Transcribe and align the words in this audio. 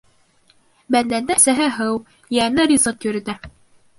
Бәндәне 0.95 1.35
әсәһе 1.41 1.67
һыу, 1.77 2.01
ейәһе 2.37 2.65
ризыҡ 2.71 3.07
йөрөтә. 3.09 3.37